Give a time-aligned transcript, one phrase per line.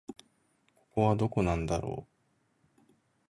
[0.73, 2.81] ここはどこなんだろう